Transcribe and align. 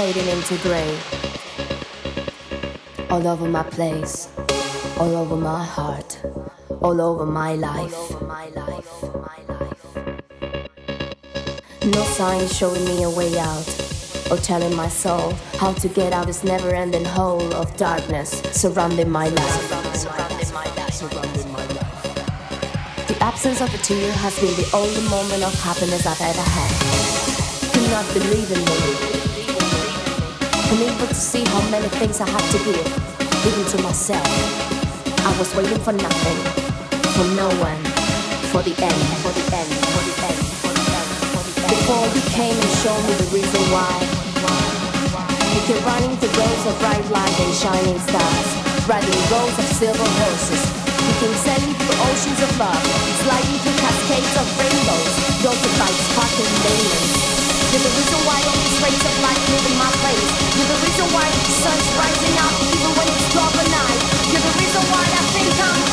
fading 0.00 0.28
into 0.28 0.56
grey. 0.62 0.98
All 3.10 3.26
over 3.28 3.46
my 3.46 3.62
place, 3.64 4.30
all 4.98 5.14
over 5.14 5.36
my 5.36 5.62
heart, 5.62 6.18
all 6.80 6.98
over 7.02 7.26
my 7.26 7.52
life. 7.52 7.92
No 11.84 12.02
sign 12.16 12.48
showing 12.48 12.82
me 12.86 13.02
a 13.02 13.10
way 13.10 13.38
out, 13.38 13.68
or 14.30 14.38
telling 14.38 14.74
my 14.74 14.88
soul 14.88 15.34
how 15.58 15.74
to 15.74 15.88
get 15.88 16.14
out 16.14 16.28
this 16.28 16.44
never 16.44 16.70
ending 16.70 17.04
hole 17.04 17.52
of 17.52 17.76
darkness 17.76 18.30
surrounding 18.52 19.10
my 19.10 19.28
life. 19.28 19.70
The 23.06 23.18
absence 23.20 23.60
of 23.60 23.68
a 23.74 23.78
tear 23.88 24.10
has 24.12 24.34
been 24.40 24.56
the 24.62 24.70
only 24.72 25.02
moment 25.10 25.42
of 25.42 25.52
happiness 25.62 26.06
I've 26.06 26.22
ever 26.22 26.46
had. 26.56 26.72
Do 27.74 27.82
not 27.90 28.06
believe 28.14 28.50
in 28.50 28.64
me. 28.64 29.29
Unable 30.70 31.08
to 31.08 31.14
see 31.14 31.42
how 31.50 31.62
many 31.68 31.88
things 31.98 32.20
I 32.20 32.30
had 32.30 32.46
to 32.54 32.58
give, 32.62 32.86
even 33.42 33.64
to 33.74 33.82
myself. 33.82 34.22
I 35.26 35.34
was 35.34 35.50
waiting 35.58 35.82
for 35.82 35.90
nothing, 35.90 36.38
for 37.10 37.26
no 37.34 37.50
one, 37.58 37.82
for 38.54 38.62
the 38.62 38.70
end, 38.78 39.02
for 39.18 39.34
the 39.34 39.44
end, 39.50 39.70
for 39.90 40.02
the 40.06 40.14
end, 40.30 40.38
for 40.62 40.70
the 40.70 40.84
end, 40.94 41.10
for 41.34 41.42
the 41.42 41.54
end. 41.58 41.74
Before 41.74 42.06
you 42.14 42.22
came 42.30 42.54
and 42.54 42.72
showed 42.86 43.02
me 43.02 43.18
the 43.18 43.28
reason 43.34 43.62
why. 43.74 43.90
You 45.50 45.60
keep 45.66 45.82
running 45.82 46.14
through 46.22 46.38
rows 46.38 46.62
of 46.70 46.78
bright 46.78 47.02
light 47.10 47.36
and 47.42 47.50
shining 47.50 47.98
stars, 48.06 48.48
riding 48.86 49.22
rows 49.26 49.56
of 49.58 49.66
silver 49.74 50.10
horses. 50.22 50.62
You 50.86 51.14
can 51.18 51.34
sailing 51.34 51.74
through 51.82 51.98
oceans 51.98 52.40
of 52.46 52.52
love, 52.62 52.84
sliding 53.26 53.58
through 53.58 53.78
cascades 53.82 54.34
of 54.38 54.46
rainbows, 54.54 55.14
jolted 55.42 55.74
by 55.82 55.90
sparkling 55.90 56.54
diamonds. 56.62 57.39
You're 57.70 57.78
the 57.78 57.94
reason 57.94 58.18
why 58.26 58.42
the 58.42 58.50
the 61.30 61.52
sun's 61.62 61.88
rising 61.94 62.36
up 62.42 62.54
even 62.66 62.90
when 62.98 63.06
it's 63.06 63.32
dark 63.32 63.54
at 63.54 63.70
night. 63.70 64.02
You're 64.26 64.42
the 64.42 64.54
reason 64.58 64.82
why 64.90 65.06
I 65.06 65.22
think 65.30 65.54
I'm 65.62 65.89